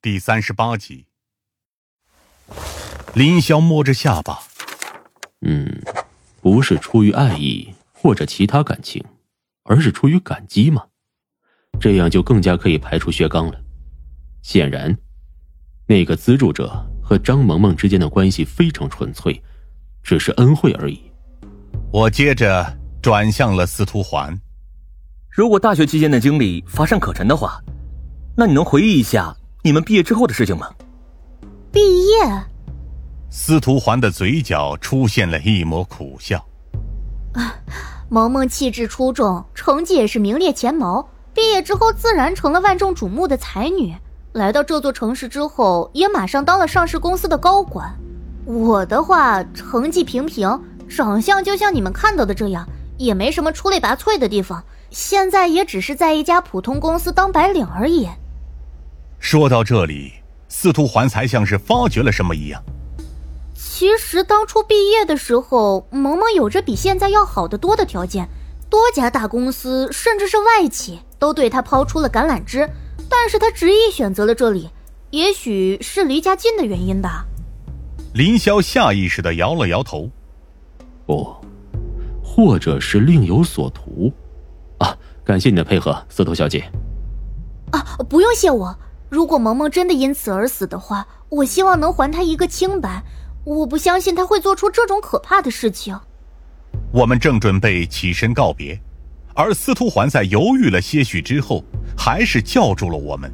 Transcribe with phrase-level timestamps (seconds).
[0.00, 1.06] 第三十八集。
[3.14, 4.38] 林霄摸着下巴，
[5.40, 5.82] 嗯，
[6.40, 9.04] 不是出于爱意或者其他感情，
[9.64, 10.84] 而是出于感激嘛？
[11.80, 13.60] 这样就更加可以排除薛刚了。
[14.40, 14.96] 显然，
[15.88, 16.72] 那个资助者
[17.02, 19.42] 和张萌萌之间的关系非常纯粹，
[20.04, 21.10] 只是恩惠而已。
[21.92, 24.40] 我接着转向了司徒环。
[25.28, 27.60] 如果大学期间的经历乏善可陈的话，
[28.36, 30.68] 那你能回忆一下你们毕业之后的事情吗？
[31.72, 32.12] 毕业。
[33.28, 36.38] 司徒环的嘴角出现了一抹苦笑。
[37.34, 37.54] 啊，
[38.08, 41.08] 萌萌气质出众，成绩也是名列前茅。
[41.34, 43.94] 毕业之后，自然成了万众瞩目的才女。
[44.32, 47.92] 来到这座城市之后，也马上当了上市公司的高管。
[48.44, 54.62] 我的话，成绩平平，长相就像你们看到的这样，也没什么出类拔萃的地方。
[54.90, 58.08] 现在也只是在一家普通公司当白领而已。
[59.18, 60.12] 说到这里，
[60.48, 62.62] 司徒环才像是发觉了什么一样。
[63.54, 68.28] 其实当初毕业的时候，萌萌有着比现在要好得多的条件，
[68.70, 72.68] 多家大公司甚至是外企都对她抛出了橄榄枝，
[73.08, 74.70] 但是她执意选择了这里，
[75.10, 77.24] 也许是离家近的原因吧。
[78.14, 80.08] 林霄下意识的摇了摇头，
[81.04, 81.34] 不，
[82.22, 84.12] 或者是另有所图。
[84.78, 86.64] 啊，感谢你的配合，司徒小姐。
[87.72, 88.76] 啊，不用谢我。
[89.08, 93.02] 如果萌萌真的因此而死的话，我希望能还她一个清白。
[93.44, 95.98] 我不相信他会做出这种可怕的事情。
[96.92, 98.78] 我们正准备起身告别，
[99.34, 101.64] 而司徒环在犹豫了些许之后，
[101.96, 103.32] 还是叫住了我们。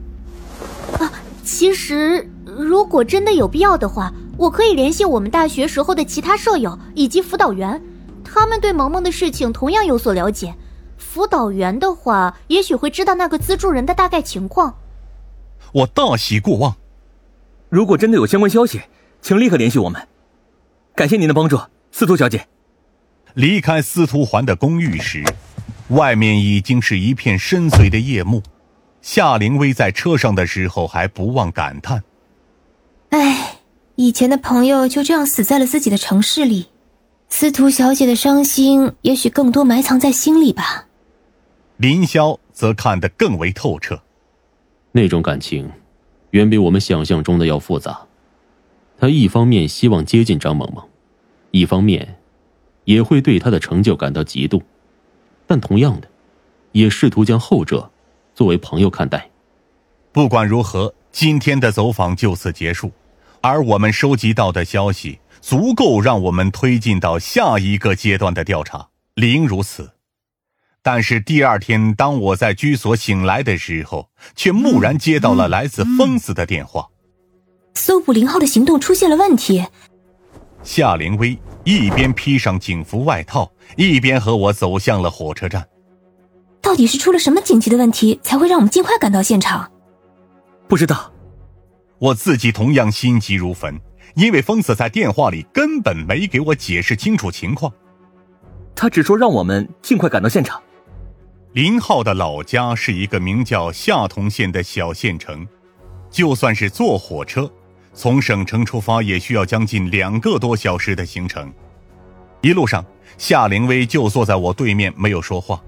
[1.00, 1.10] 啊，
[1.42, 7.82] 其实如果真的有必要的话，我可以联系我们大学时候的其他舍友以及辅导员，
[8.22, 10.54] 他们对萌萌的事情同样有所了解。
[10.96, 14.76] 辅导员的话，也许会知道那个资助人的大概情况。
[15.74, 16.76] 我大喜过望。
[17.68, 18.80] 如果真的有相关消息。
[19.24, 20.06] 请立刻联系我们，
[20.94, 21.58] 感谢您的帮助，
[21.90, 22.46] 司徒小姐。
[23.32, 25.24] 离开司徒环的公寓时，
[25.88, 28.42] 外面已经是一片深邃的夜幕。
[29.00, 32.04] 夏灵薇在车上的时候还不忘感叹
[33.08, 33.60] ：“哎，
[33.94, 36.66] 以前的朋友就这样死在了自己的城市里，
[37.30, 40.84] 司徒小姐的伤心也许更多埋藏在心里吧。”
[41.78, 44.02] 林霄则看得更为透彻，
[44.96, 45.68] 那种感情，
[46.30, 48.06] 远比我们想象中的要复杂。
[48.96, 50.84] 他一方面希望接近张萌萌，
[51.50, 52.20] 一方面
[52.84, 54.62] 也会对他的成就感到嫉妒，
[55.48, 56.08] 但同样的，
[56.70, 57.90] 也试图将后者
[58.36, 59.30] 作为朋友看待。
[60.12, 62.92] 不管如何，今天的走访就此结束，
[63.40, 68.90] 而我们收集到的消息足够让我们推进到下一个阶段的调查。
[69.16, 69.93] 理应如此，
[70.84, 74.06] 但是第二天，当我在居所醒来的时候，
[74.36, 76.86] 却蓦然接到了来自疯子的电话。
[77.72, 79.64] 搜捕林浩的行动出现了问题。
[80.62, 85.66] 夏灵薇一边披上警服外套，一边和我走向了火车站。
[86.60, 89.72] 到底是出了什么紧急的问题，才会让我们尽快赶到现场？
[90.68, 91.10] 不知道。
[91.98, 93.80] 我自己同样心急如焚，
[94.16, 97.72] 因为疯子在电话里根本没给我解释清楚情况。
[98.74, 100.60] 他只说让我们尽快赶到现场。
[101.54, 105.46] 林浩的老家是一个名叫夏同县的小县城，
[106.10, 107.48] 就算是坐火车。
[107.92, 111.54] 从省城出发也需要将近两个多小时的行程，
[112.40, 112.84] 一路上
[113.18, 115.62] 夏灵薇就坐在我对面没有说话。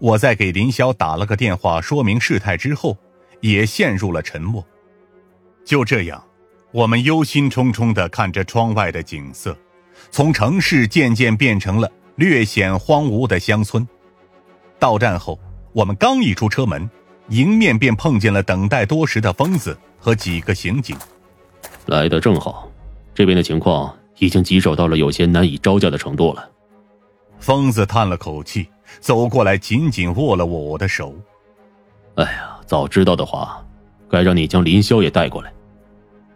[0.00, 2.98] 我在给林霄打了个电话说明事态之后，
[3.40, 4.66] 也陷入了沉默。
[5.64, 6.20] 就这样，
[6.72, 9.56] 我们忧心忡忡地看着窗外的景色，
[10.10, 13.86] 从城市渐渐变成了略显荒芜的乡村。
[14.84, 15.40] 到站后，
[15.72, 16.90] 我们刚一出车门，
[17.30, 20.94] 迎面便碰见了等待多时的疯子和几个刑警。
[21.86, 22.68] 来的正好，
[23.14, 26.46] 这边的情况已经棘手到了有些难以招架的程度了。
[27.38, 28.68] 疯子叹了口气，
[29.00, 31.14] 走过来，紧紧握了握我的手。
[32.16, 33.64] 哎呀，早知道的话，
[34.10, 35.50] 该让你将林霄也带过来。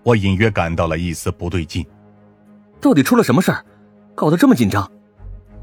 [0.02, 1.84] 我隐约感到了一丝不对劲，
[2.80, 3.62] 到底出了什么事儿，
[4.14, 4.90] 搞得这么紧张？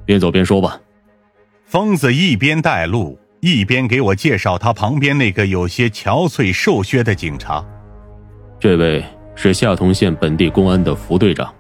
[0.06, 0.80] 边走边说吧。
[1.66, 7.66] 疯子一边带路，一边给我介绍他旁边那个有些憔悴瘦削的警察。
[8.60, 9.04] 这位。
[9.38, 11.54] 是下同县本地公安的副队长，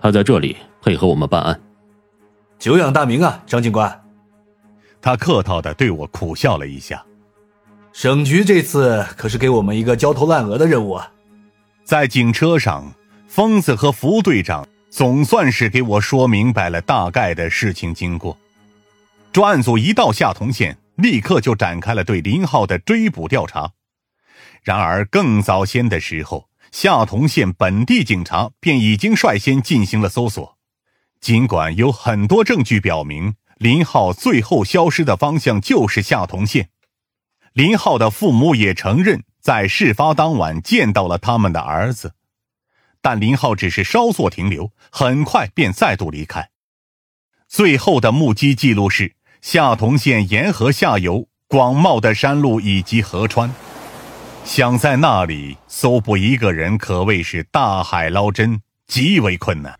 [0.00, 1.60] 他在这里配合我们办案。
[2.58, 4.02] 久仰大名啊，张警官。
[5.00, 7.00] 他客套的对我苦笑了一下。
[7.92, 11.12] 省局这次可是给我们一个焦头烂额的任务啊！
[11.84, 12.92] 在警车上，
[13.28, 18.36] 疯子和副队长总算是给我说明白了大概的事情经过。
[19.32, 23.72] 专案组一到夏同县，立刻就展开了对林浩的追捕调查。
[24.62, 30.58] 然而更早先的时候，夏同县本地警察便已经率先进行了搜索。
[31.20, 36.68] 尽管有很多证据表明林浩最后消失的方向就是夏同县，
[37.54, 42.14] 林浩的父母也承认在事发当晚见到了他们的儿子，
[43.00, 46.50] 但林浩只是稍作停留，很快便再度离开。
[47.48, 53.52] 最后的目击记录是夏同县沿河下游广袤的山路以及河川。
[54.44, 59.76] 想在那里搜捕一个人，可谓是大海捞针，极为困难。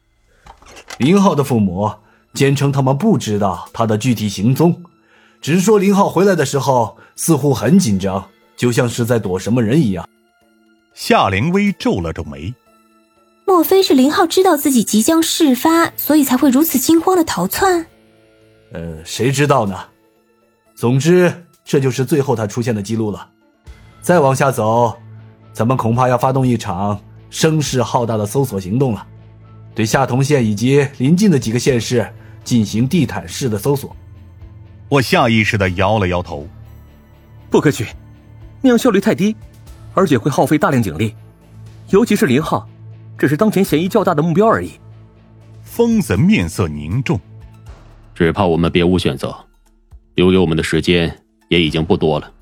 [0.99, 1.91] 林浩的父母
[2.35, 4.83] 坚称他们不知道他的具体行踪，
[5.41, 10.09] 只是说林浩回来的时候似乎很紧张，就像是在躲什么人一样。
[10.93, 12.53] 夏灵薇皱了皱眉，
[13.47, 17.87] 莫非是林浩知道自己即将事发，所以才会如此惊慌的逃窜？
[18.73, 19.79] 呃，谁知道呢？
[20.75, 21.33] 总之，
[21.65, 23.29] 这就是最后他出现的记录了。
[24.01, 24.97] 再往下走，
[25.53, 26.99] 咱们恐怕要发动一场
[27.29, 29.07] 声势浩大的搜索行动了，
[29.75, 32.11] 对下同县以及邻近的几个县市
[32.43, 33.95] 进行地毯式的搜索。
[34.89, 36.49] 我下意识的摇了摇头，
[37.51, 37.87] 不可取，
[38.61, 39.37] 那样效率太低，
[39.95, 41.15] 而且会耗费大量警力，
[41.91, 42.67] 尤其是林浩，
[43.17, 44.73] 只是当前嫌疑较大的目标而已。
[45.63, 47.21] 疯子面色凝重，
[48.15, 49.35] 只怕我们别无选择，
[50.15, 51.19] 留给我们的时间
[51.49, 52.33] 也已经不多了。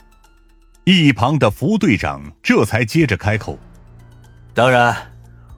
[0.85, 3.59] 一旁的副队长这才接着开口
[4.53, 4.97] ：“当然，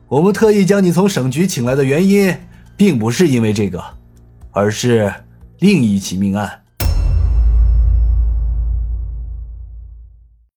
[0.09, 2.37] 我们特意将你从省局请来的原因，
[2.76, 3.82] 并不是因为这个，
[4.50, 5.12] 而是
[5.61, 6.62] 另一起命案。